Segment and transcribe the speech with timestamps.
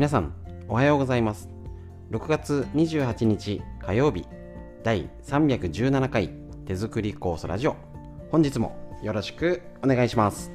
[0.00, 0.32] 皆さん
[0.66, 1.50] おはようございます。
[2.10, 4.24] 6月28日火曜日
[4.82, 6.30] 第317回
[6.64, 7.76] 手作り酵素ラジオ。
[8.30, 10.50] 本日もよろしくお願いします。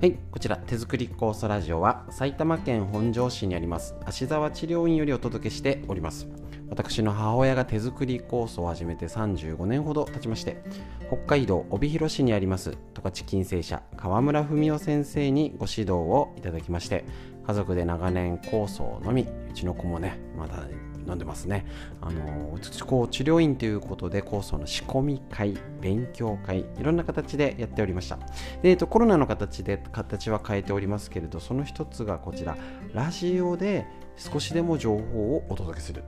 [0.00, 6.26] はいこちら手作り酵素ラジオは埼玉県本庄市にあります芦沢治療院よりお届けしております。
[6.74, 10.60] 私の母親が手作り酵素を始めて35年ほど経ちまして
[11.06, 17.04] 北海道帯広市にあります十勝金星社川村文夫先生にご指導をいただきまして
[17.46, 20.64] 家族で長年酵素を飲みうちの子もねまだ
[21.06, 21.66] 飲んでますね。
[22.00, 28.16] あのこう治療院ということで酵素の仕込み会勉強会いろんな形でやっておりました。
[28.62, 32.56] で、えっと、コロナの形で形は変えておりますけれどその一つがこちら。
[32.94, 36.04] ラジオで少しでも情報をお届けする。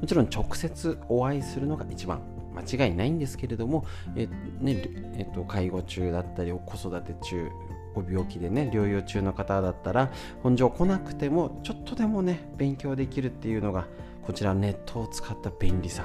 [0.00, 2.20] もちろん直接お会いするのが一番
[2.54, 3.84] 間違いないんですけれども、
[4.16, 4.26] え
[4.60, 4.82] ね
[5.16, 7.48] えっと、介護中だったり子育て中
[7.94, 10.10] ご病気でね療養中の方だったら
[10.42, 13.86] 本庄来なくてもちょっとでもね勉強できるっていうのが
[14.22, 16.04] こちらネットを使った便利さ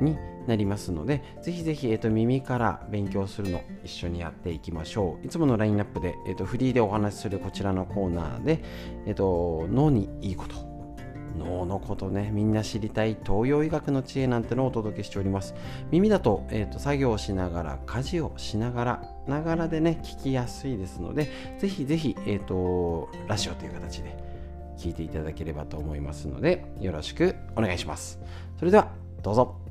[0.00, 5.26] になりますのでぜひぜひ、えーと、耳から勉強するの一緒にやっていきましょう。
[5.26, 8.62] いつものラインナップで、えーと、フリーでお話しするこちらのコーナーで、
[9.06, 10.56] えーと脳にいいこと
[11.38, 15.54] 脳のことねみんな知りたい東洋医学の知恵なんてのをお届けしております。
[15.90, 24.16] 耳だと,、えーと、作業をしながら家事をしながらながらでね聞きやすいですのでぜひぜひ、えーと、ラジオという形で
[24.78, 28.20] 聞いていただければと思いますのでよろしくお願いします。
[28.58, 29.63] それではどうぞ。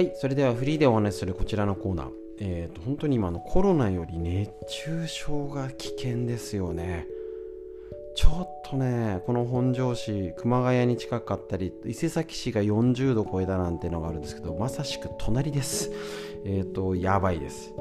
[0.00, 2.10] はい、それではフリーでお話しするこちらのコーナー。
[2.38, 7.06] えーと、本当に今のコロナより熱中症が危険ですよね。
[8.16, 15.90] ちょっとね、この本庄市、熊谷に近かったり、伊勢崎市が40度超えたなんてのがあるんですけど、まさしく隣です。
[16.46, 17.74] えっ、ー、と、やばいです。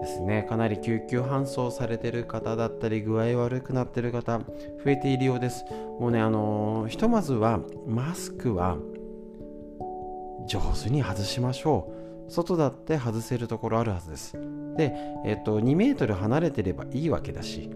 [0.00, 4.44] ですね、かなり救急搬送されてる方だったり、具合悪くなってる方、増
[4.86, 5.66] えているようです。
[6.00, 8.78] もうね、あのー、ひとまずは、マスクは、
[10.46, 11.92] 上手に外しましょ
[12.28, 12.30] う。
[12.30, 14.36] 外だって外せるところあるはずです。
[14.76, 17.70] で、えっと、2メートル離れてればいいわけだし。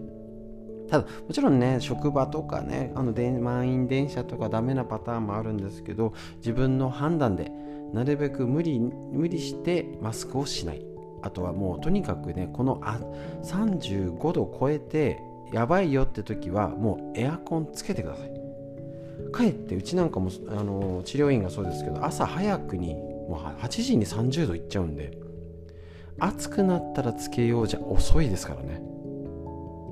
[0.89, 7.49] ただもちろんね職場とかねあの満員電車とかダメなパターンもあるんですけど自分の判断で
[7.93, 10.85] なるべく無理無理してマスクをしない。
[11.23, 12.99] あとはもうとにかくねこのあ
[13.43, 15.21] 35度超えて
[15.53, 18.40] やばいよって時はもうエアコンつけてください。
[19.31, 25.17] かえってうちなんかもあの治療院がそうですけど朝早くにもう8時に30度いっちゃうんで
[26.19, 28.81] 暑くなったらつけようじゃ遅いですからね。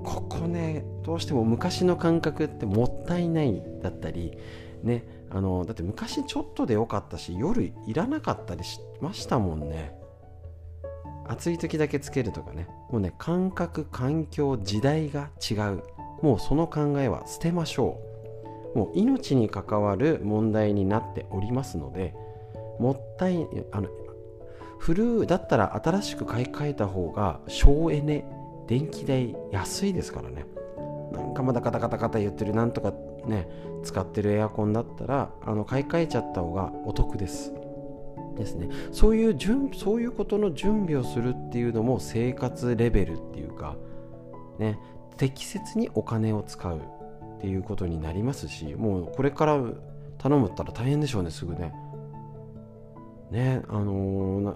[0.04, 4.38] ここねどうしても昔の感覚ってもったいないだったり
[4.82, 9.94] ねあのだって昔ちょっとでよかったし夜いらなかったりしましたもんね。
[11.28, 12.68] 暑い時だけつけるとかね。
[12.90, 15.84] もうね感覚環境時代が違う。
[16.22, 18.09] もうその考えは捨てましょう。
[18.76, 22.14] もう命に関わる問題になっておりますので
[22.80, 23.90] もったいあの
[24.80, 28.26] 古だったら新しく買い替えた方が省エネ
[28.68, 30.46] 電気代安いですからね。
[31.12, 32.94] なんかまだカタカタカタ言ってるなんとか
[33.26, 33.50] ね
[33.84, 37.52] 使ってるエアコンだったらあの買い替えちゃった方がお得です。
[38.36, 38.70] ですね。
[38.92, 43.76] そういう準そういうことの準備をするっていうのも生活レベルっていうか
[44.60, 44.80] ね
[45.18, 46.80] 適切にお金を使う。
[47.40, 49.58] っていうことになりますしもうこれから
[50.18, 51.74] 頼むったら大変でしょうねすぐね。
[53.32, 54.56] ねあの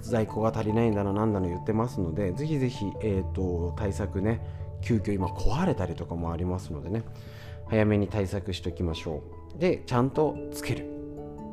[0.00, 4.40] 在庫が足りないんだななんだの言ってますのでぜひぜひ、えーと、対策ね
[4.80, 7.02] 急遽今壊れたりとかもありますのでね
[7.66, 9.22] 早めに対策しておきましょ
[9.56, 9.58] う。
[9.58, 10.86] でちゃんとつける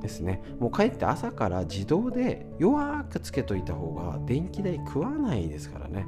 [0.01, 0.41] ですね。
[0.59, 6.05] もう帰って朝から自動で弱くつけといた方が電気代食わないですからね。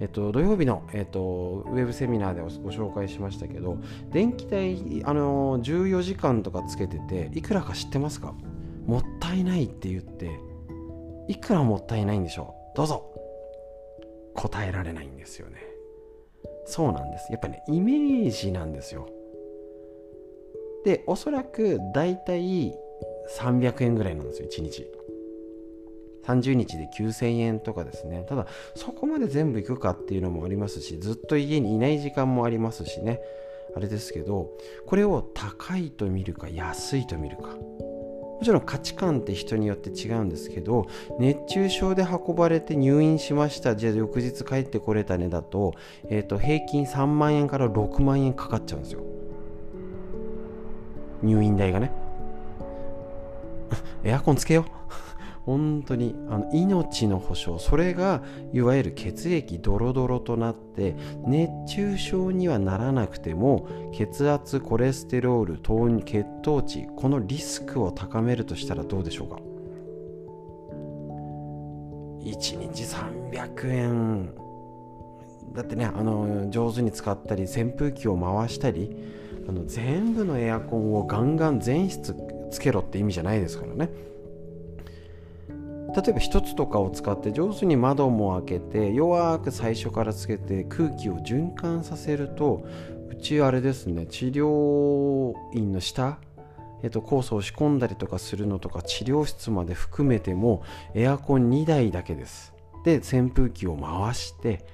[0.00, 3.78] えっと、土曜日の、えっと、ウェブセミナーでご紹介しましたけど
[4.12, 8.34] 電気代あの14時間とかつけてていくらか知ってますか？
[8.86, 10.38] もったいないって言って
[11.28, 12.76] いくらもったいないんでしょう？
[12.76, 13.12] どうぞ！
[14.34, 15.56] 答えられないんですよね。
[16.64, 17.32] そうなんです。
[17.32, 19.08] やっぱねイメージなんですよ。
[20.84, 22.72] でおそらく大体
[23.36, 24.86] 300円ぐらいなんですよ1日。
[26.28, 28.24] 30日で9000円とかですね。
[28.28, 33.20] ただそこまで全部行くかっていうのもありますしずっと家にいない時間もありますしね。
[33.76, 34.50] あれですけど
[34.86, 37.56] これを高いと見るか安いと見るか。
[38.38, 40.86] もちろん価値観って人によって違うんですけど
[41.18, 45.74] 熱中症で運ばれて入院しましたじゃあ翌日帰ってこれたねだと,、
[46.08, 49.00] えー、と平均3万円から6万円かかっちゃうんですよ。
[51.20, 51.90] 入院代がね。
[54.04, 55.07] エアコンつけよう。
[55.48, 58.22] 本当にあの命の保証それが
[58.52, 60.94] いわゆる血液ドロドロとなって
[61.26, 69.36] 熱中症にはならなくても血圧コレステロール糖血糖値このリスクを高めるとしたらどうでしょうか
[72.26, 74.34] ？1日300円。
[75.54, 78.94] だってねあの上手に使ったり扇風機を回したり
[79.48, 82.14] あの全部のエアコンをガンガン全室
[82.50, 83.88] つけろって意味じゃないですからね。
[85.94, 92.66] 例えば1つとかを使って上手に窓も開けて弱く最初からつけて空気を循環させると
[93.10, 96.18] うちあれですね治療院の下
[96.82, 100.62] えっと、酵素を仕込んだりとかするのとか治療室まで含めても
[100.94, 102.54] エアコン2台だけです。
[102.84, 104.64] で扇風機を回して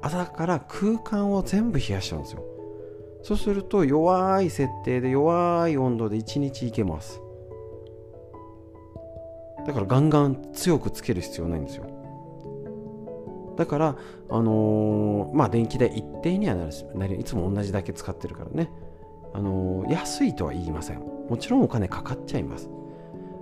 [0.00, 2.44] 朝から空間を全部冷やしちゃうんですよ。
[3.22, 7.20] そうすると弱い設定で弱い温度で1日いけます。
[9.68, 11.84] だからガンガン強くつける必要ないんですよ。
[13.58, 13.96] だから
[14.30, 16.86] あのー、まあ電気代一定にはなるし
[17.20, 18.70] いつも同じだけ使ってるからね。
[19.34, 21.00] あのー、安いとは言いません。
[21.00, 22.70] もちろんお金かかっちゃいます。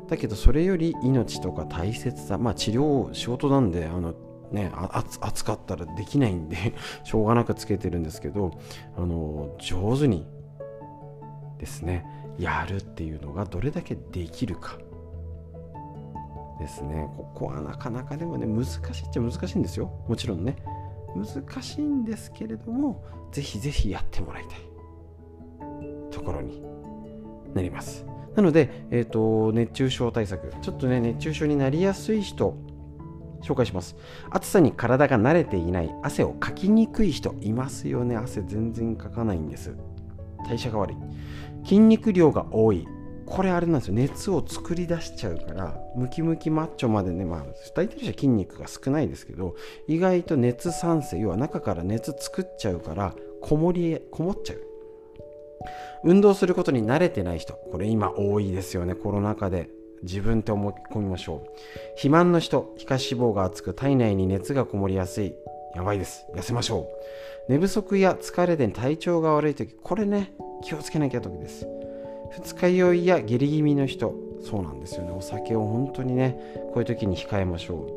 [0.08, 4.12] だけどそれより命とか大切さまあ治療仕事なんであの
[4.50, 4.73] ね
[5.20, 6.75] 暑かったらできないんで
[7.05, 8.50] しょうがなくつけてるんですけど
[8.96, 10.26] あの、上手に
[11.58, 12.05] ですね
[12.37, 14.76] やるっていうのがどれだけできるか。
[16.58, 17.08] ですね。
[17.17, 19.91] ここはなかなかでもね難しいっちゃ難しいんですよ。
[20.08, 20.56] もちろんね。
[21.14, 24.58] 難しいんですけれどもぜひぜひやってもらいたい。
[26.11, 26.62] ところに。
[27.55, 28.05] なります。
[28.35, 30.53] なので、えーと、熱中症対策。
[30.61, 32.55] ちょっとね熱中症になりやすい人
[33.43, 33.97] 紹介します。
[34.31, 38.17] 暑さに体が慣れていない汗をかきにくい人いますよね。
[38.17, 39.75] 汗全然かかないんです。
[40.47, 40.97] 代謝が悪い。
[41.64, 42.87] 筋肉量が多い。
[43.26, 43.94] これあれなんですよ。
[43.94, 47.44] 熱を作り出しちゃうからムキムキマッチョまでねまあ
[47.75, 49.56] 大体の人は筋肉が少ないですけど
[49.88, 54.61] 意外と熱産生要は中から熱作っちゃうからこもりこもっちゃう。
[56.05, 59.69] 運動することに慣れてない人これ今多いですよねコロナ禍で。
[60.02, 61.50] 自分って思い込みましょう。
[61.93, 65.34] 肥満の人皮下脂肪が厚く体内に熱がこもりやすい。
[65.75, 66.26] やばいです。
[66.34, 66.87] 痩せましょ
[67.49, 67.52] う。
[67.52, 71.67] 寝不足や疲れで体調が悪い時これね気をつけなきゃ時です。
[72.31, 75.12] 二日酔いや下痢気味の人そうなんですよね。
[75.12, 76.38] お酒を本当にね
[76.73, 77.88] こういう時に控えましょ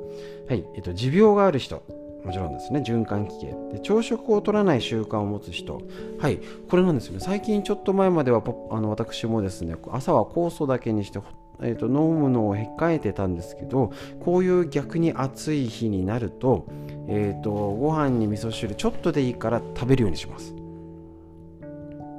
[0.47, 0.49] う。
[0.49, 1.83] はい、えっと、持病がある人
[2.23, 2.81] もちろんですね。
[2.85, 3.55] 循環器系。
[3.71, 5.81] で朝食を取らない習慣を持つ人。
[6.19, 6.39] はい
[6.69, 7.19] これなんですよね。
[7.19, 11.19] 最近ちょっと前まではあの私もですね朝は酵素だけにして
[11.61, 13.91] えーと、飲むのを控えてたんですけど
[14.21, 16.65] こういう逆に暑い日になると,、
[17.09, 20.55] えーとご飯に味噌汁ちょっとでいいから食べるようにします。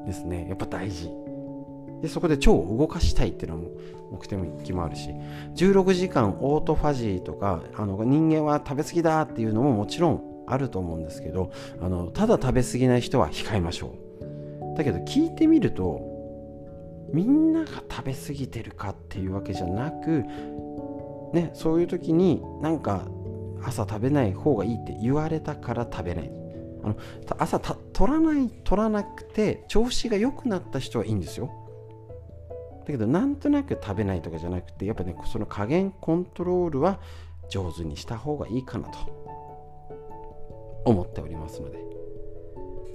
[0.06, 0.46] ですね。
[0.48, 1.10] やっぱ大事。
[2.02, 3.70] でそこで腸を動かしたいっていうのも
[4.10, 5.10] 目的もあるし
[5.56, 13.94] 16時間オートファジーとかあの人間は食べ過ぎだっていうのももちろんあると思うんですけどあのただ食べ過ぎない人は控えましょ
[14.74, 14.76] う。
[14.76, 16.00] だけど聞いてみると
[17.12, 20.24] みんなが食べ過ぎてるかっていうわけじゃなく
[21.32, 23.02] ねそういう時になんか
[23.62, 26.32] 朝食べない方がいいって言われたから食べない。
[26.82, 26.96] あの
[27.38, 31.50] 朝取らない取らなくて調子が良くなった人はいいんですよ。
[32.80, 37.00] だけどなんとなく食べないとかじゃなくてやっぱねその加減コントロールは
[37.48, 38.98] 上手にした方がいいかなと
[40.84, 41.78] 思っておりますので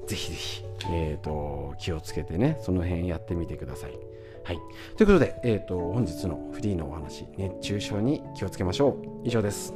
[0.08, 3.98] ぜひぜひ、えーと、気をつけてねその辺やってみてください。
[4.44, 4.60] はい、
[4.96, 8.90] ということで、えーと本日のフリーのお話熱中症に気をつけましょ
[9.24, 9.74] う以上です。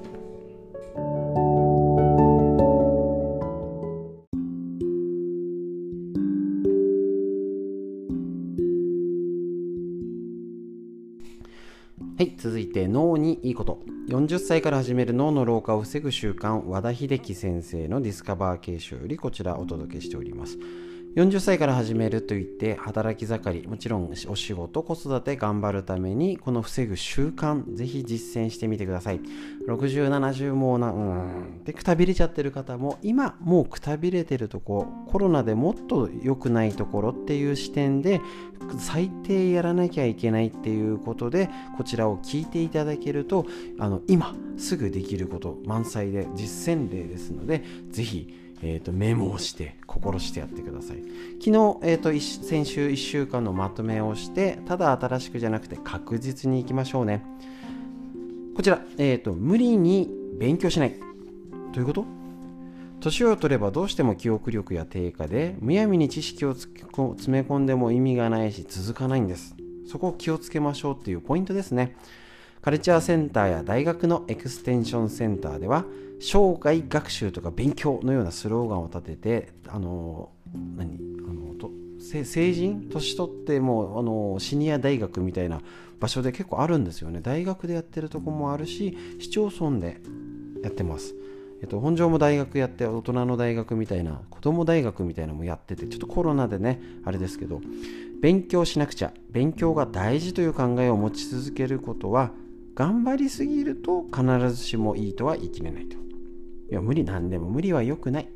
[12.20, 13.80] はい、続いて脳にいいこと。
[14.10, 20.58] 40歳から始める脳の老化を防ぐ習慣、和田秀樹先生のディスカバー形式よりこちらお届けしております。
[21.16, 29.22] 40歳から始めるといって働き盛りもちろんお仕事子育て頑張るためにこの防ぐ習慣ぜひ実践してみてください。
[29.68, 38.22] 6070もうなうんでくたびれちゃってる方も今もうくたびれてるとこコロナでもっと良くないところっていう視点で
[38.78, 43.46] 最低やらなきゃいけないっていうことでこちらを聞いていただけると
[43.80, 50.98] あの今すぐできること満載で実践例ですのでぜひえーと、メモをして心してやってください。
[51.40, 52.10] 昨日、えーと、
[52.46, 57.24] 先週1週間のまとめをしてただ新しくじゃなくて確実にいきましょうね。
[58.56, 60.94] こちら、えーと、無理に勉強しない。
[61.72, 62.06] どういうこと？
[63.00, 66.78] 年を取ればどうしても記憶力や低下でむやみに知識を詰
[67.28, 69.56] め込んでも意味がないし続かないんです。
[69.88, 71.96] そこを気をつけましょうっていうポイントですね。
[72.62, 75.86] カルチャーセンターや大学のエクステンションセンターでは
[76.20, 80.32] 生涯学習とか勉強のようなスローガンを立ててあの
[80.76, 85.62] 何あのと成人年取ってもあのシニア大学みたいな
[86.02, 87.22] 場所で結構あるんですよね。
[87.22, 90.02] 大学でやってるとこもあるし市町村で
[90.62, 91.16] やってます。
[91.62, 97.60] えっと、本庄も大学やって大人の大学みたいな子供大学みたいなのもやっててちょっとコロナでねあれですけど
[98.22, 102.32] 勉強しなくちゃ勉強が大事という考えを持ち続けることは
[102.80, 104.24] 頑張りすぎると必
[104.56, 105.98] ずしもいいとは言い切れないと。
[105.98, 106.00] い
[106.70, 108.30] や、無理なんでも無理は良くない。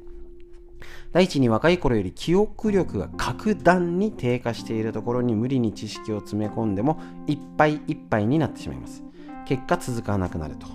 [1.13, 9.01] 第一に若い頃より記憶力が格段に低下しているところに無理に知識を詰め込んでもいっぱいいっぱいになってしまいます。
[9.45, 10.67] 結果続かなくなると。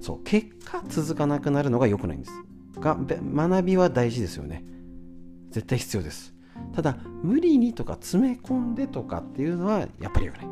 [0.00, 2.32] そう、結果続かなくなるのが良くないんです。
[2.80, 4.64] が学びは大事ですよね。
[5.50, 6.32] 絶対必要です。
[6.74, 10.46] ただ、無理にとか詰め込んでとかっていうのはやっぱり良くない。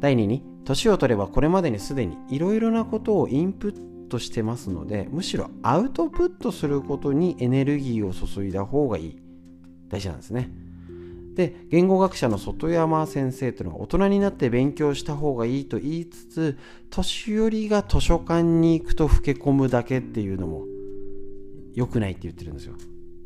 [0.00, 9.18] 第2に年を取ればこれまでにすでにいろいろなことをインプットしてますのでむしろアウトプットすることにエネルギーを注いだ方がいい。
[9.88, 10.50] 大事なんですね。
[11.34, 16.58] で言語学者の外山先生というのは大人になって勉強した方がいいと言いつつ
[16.90, 20.64] 年寄りが図書館に行くと老け込むだけっていうのも
[21.74, 22.74] 良くないって言ってるんですよ。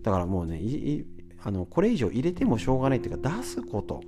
[0.02, 0.60] だからもうね
[1.42, 4.00] あのこれ以上入れてもしょうがないっていうか出すこと。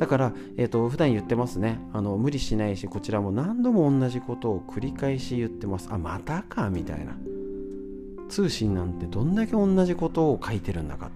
[0.00, 1.78] だから、えーと、普段言ってますね。
[1.92, 5.90] あの無理しないしこちらも何度も同じことを繰り返し言ってます。
[5.92, 6.70] あまたか？
[6.70, 7.14] みたいな。
[8.30, 11.10] 通信なんてどんだけ同じことを書いてるんだか。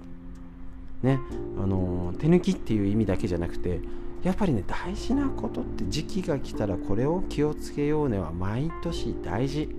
[1.02, 1.18] ね。
[1.58, 3.80] あの手抜きっていう意味だけじゃなくて
[4.22, 8.18] やっぱりね大事なことって時期が来たらこれを気をつけようね。
[8.18, 9.74] は毎年大事。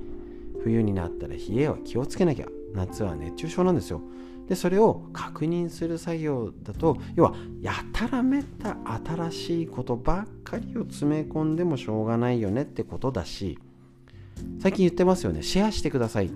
[0.63, 2.47] 冬になったら冷えは気をつけなきゃ。
[2.73, 4.01] 夏は熱中症なんですよ。
[4.47, 13.57] でそれを確認する作業だと要はやたらめった新しいことばっかりを詰め込んでもしょうがないよねってことだし
[14.59, 15.41] 最近言ってますよね。
[15.41, 16.29] シェアしてください。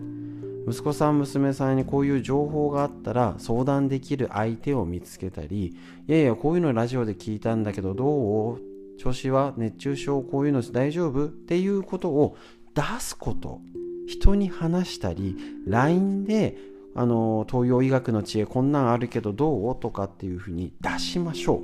[0.67, 5.75] 息子さん娘さんにこういう情報があったら相談できる相手を見つけたりい
[6.07, 8.61] やいやこういうのラジオで聞いたんだけどどう？
[8.99, 11.25] 調子は熱中症こういうの大丈夫？
[11.25, 12.37] っていうことを
[12.73, 13.61] 出すこと。
[14.07, 15.35] 人に話したり
[15.67, 16.57] LINE で
[16.96, 19.79] あの東洋医学の知恵こんなんあるけどどう？
[19.79, 21.63] とかっていうふうに出しましょ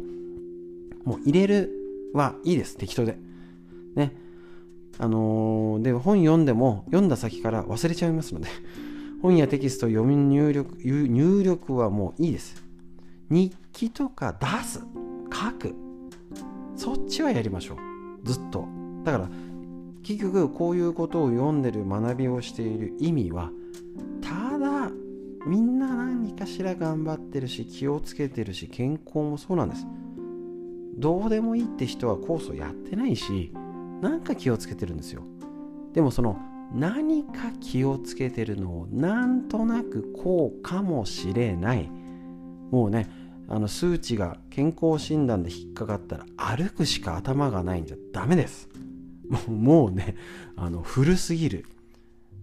[1.05, 1.10] う。
[1.10, 1.72] もう入れる
[2.13, 2.77] はいいです。
[2.77, 3.17] 適当で。
[3.96, 4.15] ね。
[4.98, 8.48] あのー、で本読んでも読んだ先から忘れちゃいますので。
[9.22, 12.63] 本やテキスト読み入力入力はもういいです。
[13.29, 14.79] 日記とか出す。
[15.34, 15.74] 書く。
[16.75, 17.77] そっちはやりましょう。
[18.24, 18.67] ずっと。
[19.03, 19.29] だから
[20.03, 23.50] 結局こういうことを読んでる学びをしている意味は
[24.22, 24.91] ただ
[25.45, 29.85] みんな何かしら頑張ってるし気をつけてるし健康もそうなんです。
[30.97, 33.51] どうでもいいって人はコースをやってないし
[34.01, 35.23] なんか気をつけてるんですよ。
[35.93, 36.39] でもその
[36.73, 41.89] 何か気をつけてるのをなんとなくこうかもしれない。
[42.71, 43.07] もうね
[43.47, 48.69] あの数値が健康診断で引っかかったら歩くしか頭がないんじゃダメです。
[49.29, 50.15] もうもうね
[50.55, 51.65] あの古すぎる。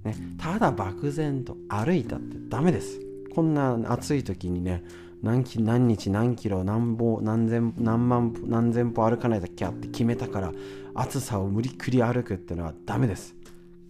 [0.05, 3.01] ね、ただ漠然と歩いたってダメです。
[3.35, 4.83] こんな暑い時にね
[5.23, 10.53] 何何日何キロ何歩何千何万何千歩歩かないときゃって決めたから
[10.95, 13.35] 暑さを無理くり歩くってのはダメです。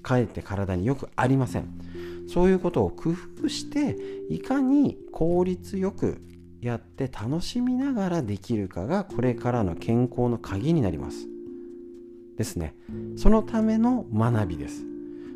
[0.02, 1.68] かえって体によくありません。
[2.28, 3.96] そういうことを工夫して
[4.28, 6.20] いかに効率よく
[6.60, 11.26] やって楽しみながらできるかがこれからの健康の鍵になります。
[12.36, 12.74] ですね。
[13.16, 14.91] そのための学びです。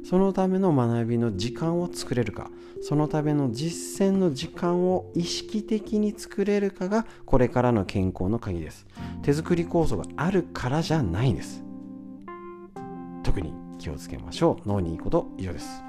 [0.09, 2.49] そのための学びの時間を作れるか
[2.81, 8.87] そのための実践の時間を意識的に作れるかがこれからの健康の鍵です。
[9.23, 11.65] 手作り酵素があるからじゃないです。
[13.25, 14.69] 特に気をつけましょう。
[14.69, 15.83] 脳にいいこと以上です。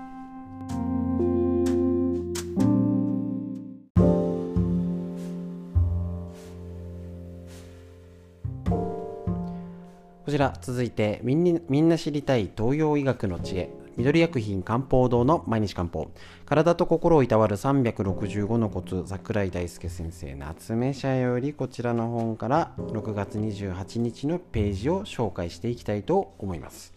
[10.26, 13.87] こちら続いてみんな知りたい東洋医学の知恵。
[13.98, 16.12] 緑薬品漢方堂の毎日漢方
[16.46, 26.94] 体と心をいたわる365のコツ桜井大輔先生夏目社よりこちらの本から6月28日のページを紹介していきたいと思います。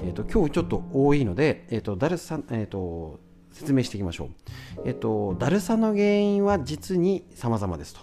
[0.00, 3.20] え、ー、と今日ちょっと多いので、えっ、ー、と誰さえ、ー、と
[3.52, 4.28] 説明していきましょう。
[4.86, 8.00] えっと、だるさの原因は実に様々ですと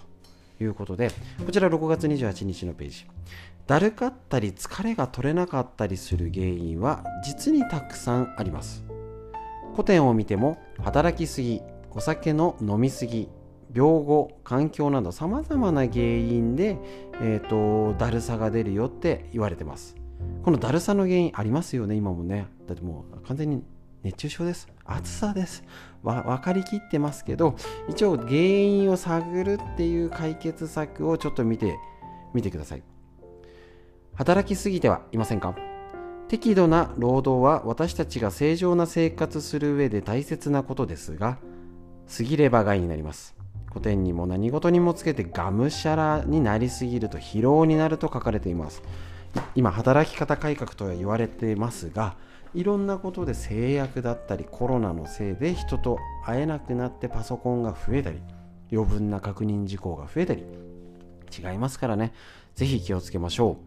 [0.60, 1.10] いうことで、
[1.44, 3.06] こちら6月28日のページ。
[3.66, 8.84] だるかったり疲れが取れなかったりする原因は実にたくさんあります。
[9.72, 11.60] 古典を見ても働きすぎ、
[11.90, 13.28] お酒の飲みすぎ、
[13.74, 16.78] 病後、環境などさまざまな原因で、
[17.20, 19.96] えーと、だるさが出るよって言われてます。
[20.44, 22.46] このだるさの原因ありますよね、今もね。
[22.66, 23.62] だってもう完全に
[24.06, 24.68] 熱中症です。
[24.84, 25.64] 暑さです。
[26.04, 27.56] わ分かりきってますけど、
[27.88, 31.76] 一応原因を探るっていう解決策をちょっと見て
[32.32, 32.84] みてください。
[34.14, 35.56] 働きすぎてはいませんか？
[36.28, 41.38] 適度な労働は私たちが正常な生活する上で大切なことですが、
[42.16, 43.34] 過ぎれば害になります。
[43.70, 48.84] 古典にも何事にもつけてがむしゃらになりすぎると疲労になると書かれています。
[49.56, 52.16] 今、働き方改革とは言われていますが、
[52.54, 58.18] いろんなことで制約だったりコロナのせいで人と会えなくなってパソコンが増えたり
[58.72, 60.44] 余分な確認事項が増えたり
[61.36, 62.12] 違いますからね。
[62.54, 63.58] ぜひ気をつけましょ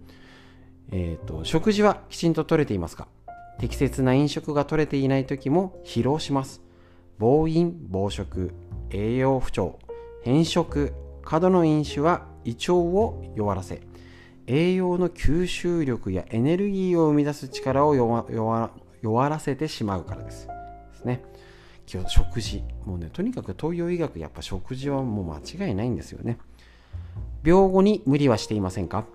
[0.92, 0.96] う。
[0.96, 3.08] えっ、ー、と食事はきちんと取れていますか？
[3.60, 6.62] 適切な飲食が取れていない時も疲労します。
[7.20, 8.52] 暴飲暴食
[8.90, 9.78] 栄養不調
[10.24, 13.82] 変色過度の飲酒は胃腸を弱らせ
[14.52, 20.48] 栄養の吸収力やエネルギーを生み出す力を弱らせてしまうからです。
[20.48, 20.54] で
[20.96, 21.24] すね。
[21.86, 22.64] 食事。
[22.84, 26.40] もうねとにかく東洋医学やっぱ食事はもう間違いないんですよね。
[27.44, 29.06] 病後に無理はしていませんか？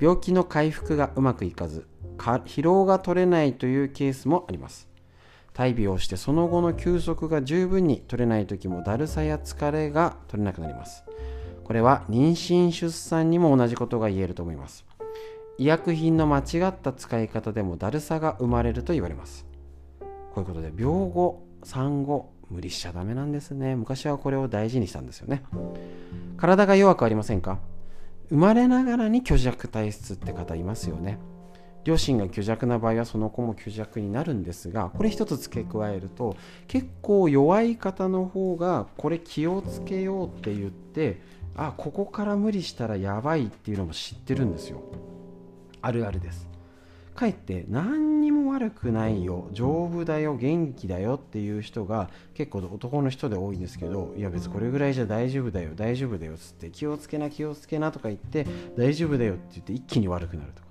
[0.00, 4.88] 病気の回復がうまくいかず疲労が取れないというケースもあります。
[5.52, 11.04] 大病をしてその後の休息が十分に取れない時もだるさや疲れが取れなくなります。
[11.64, 14.84] これは妊娠出産にも同じことが言えると思います。
[15.56, 19.46] 医薬品の間違った使い方でもだるさが生まれると言われます。
[20.00, 20.06] こ
[20.36, 23.76] ういうことで病後産後無理しちゃダメなんですね。
[23.76, 25.42] 昔はこれを大事にしたんですよね。
[26.36, 27.58] 体が弱くありませんか？
[28.28, 31.18] 生まれながらに虚弱体質って方いますよね。
[31.84, 36.34] 両親が虚弱な場合はその子も虚弱になるんですがこれ一つ付け加えると
[36.66, 41.20] 結構弱い方の方がこれ気をつけようって言って
[41.56, 44.82] あここから無理したらやばいっていうのも知ってるんですよ。
[45.80, 46.48] あるあるです。
[47.14, 60.68] かえって何にも悪くないよ丈夫だよ元気だよっていう人が結構男の人で多いんですけどいや別にこれぐらいじゃ大丈夫だよ大丈夫だよっつって気をつけな気をつけなとか言って大丈夫だよって言って一気に悪くなるとか。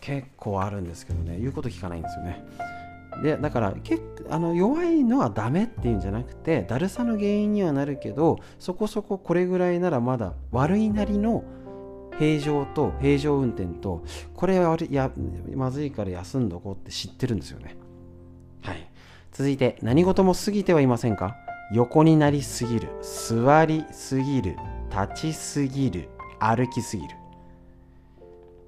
[0.00, 2.44] 結構あるんですけどね言うこと聞かないんですよね。
[3.22, 11.44] でだから結あの弱いのはダメっていうんじゃなくてだるさの原因にはなるけどそこそここれぐらいならまだ悪いなりの
[12.18, 15.10] 平常と平常運転とこれはや
[15.54, 17.76] まずいから休んどこうって知ってるんですよね。
[18.62, 18.90] はい。
[19.32, 21.36] 続いて何事も過ぎてはいませんか？
[21.72, 24.56] 横になりすぎる座りすぎる
[24.90, 27.14] 立ちすぎる歩きすぎる。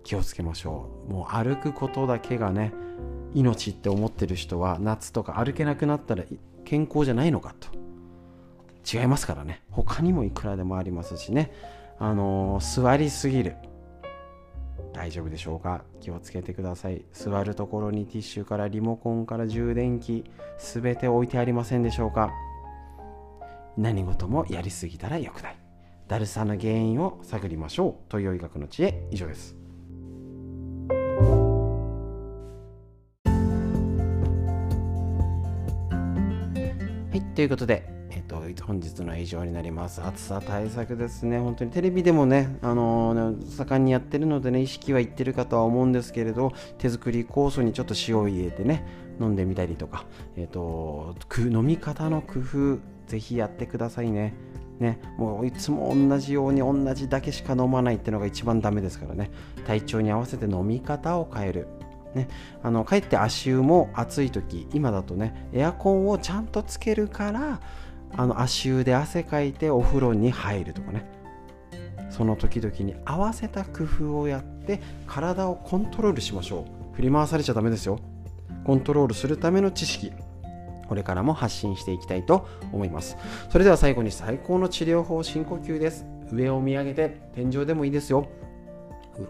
[0.04, 1.12] 気をつけましょう。
[1.12, 2.72] もう歩くことだけがね
[3.34, 6.24] 命って思ってる人は夏とか歩けなくなったら
[6.64, 7.68] 健康じゃないのかと。
[8.90, 9.62] 違いますからね。
[9.70, 11.52] 他にもいくらでもありますしね。
[11.98, 13.56] あのー、座りすぎる。
[14.94, 15.84] 大丈夫でしょうか？
[16.00, 17.04] 気をつけてください。
[17.12, 20.24] 座るところにティッシュからリモコンから充電器
[20.56, 22.32] すべて置いてありませんでしょうか？
[23.76, 25.56] 何事もやりすぎたら良くない。
[26.08, 28.10] だるさの原因を探りましょう。
[28.10, 29.06] という医学の知恵。
[29.10, 29.57] 以上です。
[37.38, 40.02] ということでえっと本日の以上になります。
[40.02, 41.38] 暑さ対策ですね。
[41.38, 48.84] 本当にテレビでもね、あのー、盛んにやってるのでね、意識はいってるかとは思うんですけれど、手作り酵素にちょっと塩を入れてね、
[49.20, 50.04] 飲んでみたりとか、
[50.36, 54.34] えっ、と、飲み方の工夫、ぜひやってくださいね。
[54.80, 59.32] ね、もういつも同じように同じだけしか飲まないってのが一番ダメですからね
[59.66, 61.66] 体調に合わせて飲み方を変える
[62.14, 62.28] ね、
[62.62, 67.60] あのかえって足湯も暑い時今だとねエアコンをちゃんとつけるから
[68.16, 71.04] あの足湯で汗かいてお風呂に入るとかね。
[72.10, 76.96] その時々に合わせた工夫をやって体をコントロールしましょう。
[76.96, 78.00] 振り回されちゃダメですよ。
[78.64, 80.12] コントロールするための知識。
[80.88, 83.16] これからも発信していきたいと思います。
[83.50, 86.06] それでは最後に最高の治療法深呼吸です。
[86.32, 88.26] 上を見上げて天井でもいいですよ。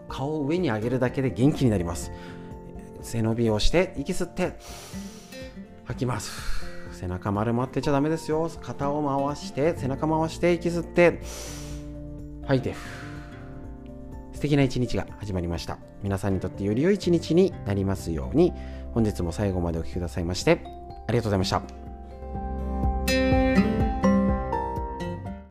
[0.09, 2.13] 顔を上に上げるだけで元気になります。
[3.03, 4.59] 背伸びをして息吸って
[5.85, 6.31] 吐きます。
[6.93, 8.51] 背中丸まってちゃダメですよ。
[8.61, 11.21] 肩を回して背中回して息吸って
[12.47, 12.75] 吐いて。
[14.33, 15.79] 素敵な一日が始まりました。
[16.03, 18.53] 皆さんにとってより良い一日になりますように
[18.95, 20.61] 本日も最後までお聴きくださいまして
[21.09, 21.88] ありがとうございました。